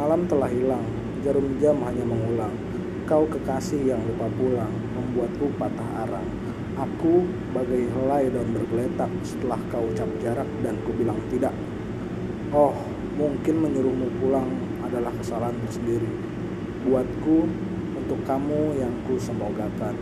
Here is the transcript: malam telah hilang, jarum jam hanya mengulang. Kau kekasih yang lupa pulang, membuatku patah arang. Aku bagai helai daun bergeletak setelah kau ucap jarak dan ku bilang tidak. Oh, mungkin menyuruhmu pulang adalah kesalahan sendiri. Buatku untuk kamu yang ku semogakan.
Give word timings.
malam 0.00 0.24
telah 0.24 0.48
hilang, 0.48 0.80
jarum 1.20 1.60
jam 1.60 1.76
hanya 1.84 2.00
mengulang. 2.08 2.56
Kau 3.04 3.28
kekasih 3.28 3.84
yang 3.84 4.00
lupa 4.00 4.32
pulang, 4.32 4.72
membuatku 4.96 5.52
patah 5.60 6.08
arang. 6.08 6.24
Aku 6.80 7.28
bagai 7.52 7.84
helai 7.92 8.32
daun 8.32 8.48
bergeletak 8.56 9.12
setelah 9.20 9.60
kau 9.68 9.84
ucap 9.92 10.08
jarak 10.24 10.48
dan 10.64 10.80
ku 10.88 10.96
bilang 10.96 11.20
tidak. 11.28 11.52
Oh, 12.48 12.72
mungkin 13.20 13.60
menyuruhmu 13.60 14.08
pulang 14.24 14.48
adalah 14.80 15.12
kesalahan 15.20 15.60
sendiri. 15.68 16.08
Buatku 16.88 17.44
untuk 18.00 18.24
kamu 18.24 18.80
yang 18.80 18.94
ku 19.04 19.20
semogakan. 19.20 19.92